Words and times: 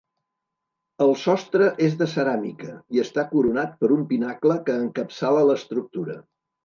El 1.05 1.11
sostre 1.23 1.67
és 1.89 1.97
de 1.99 2.07
ceràmica 2.13 2.71
i 2.97 3.03
està 3.03 3.25
coronat 3.35 3.77
per 3.83 3.91
un 3.97 4.09
pinacle 4.15 4.57
que 4.71 4.79
encapçala 4.87 5.45
l'estructura. 5.51 6.19